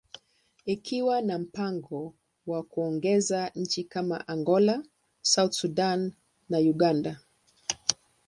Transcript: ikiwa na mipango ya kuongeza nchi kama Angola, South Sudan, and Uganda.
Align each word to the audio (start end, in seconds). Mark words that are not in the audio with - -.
ikiwa 0.65 1.21
na 1.21 1.37
mipango 1.39 2.13
ya 2.47 2.61
kuongeza 2.63 3.51
nchi 3.55 3.83
kama 3.83 4.27
Angola, 4.27 4.83
South 5.21 5.53
Sudan, 5.53 6.11
and 6.49 6.67
Uganda. 6.69 7.19